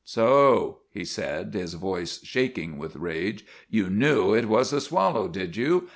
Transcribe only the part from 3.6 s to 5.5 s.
"you knew it was the Swallow,